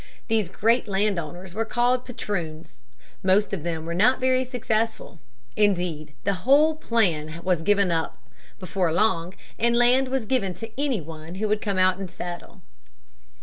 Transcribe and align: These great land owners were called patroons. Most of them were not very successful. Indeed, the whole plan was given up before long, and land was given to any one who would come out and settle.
These 0.29 0.49
great 0.49 0.87
land 0.87 1.19
owners 1.19 1.53
were 1.53 1.63
called 1.63 2.05
patroons. 2.05 2.81
Most 3.21 3.53
of 3.53 3.61
them 3.61 3.85
were 3.85 3.93
not 3.93 4.19
very 4.19 4.43
successful. 4.43 5.19
Indeed, 5.55 6.13
the 6.23 6.33
whole 6.41 6.75
plan 6.75 7.39
was 7.43 7.61
given 7.61 7.91
up 7.91 8.17
before 8.57 8.91
long, 8.91 9.35
and 9.59 9.75
land 9.77 10.07
was 10.07 10.25
given 10.25 10.55
to 10.55 10.71
any 10.75 11.01
one 11.01 11.35
who 11.35 11.47
would 11.47 11.61
come 11.61 11.77
out 11.77 11.99
and 11.99 12.09
settle. 12.09 12.63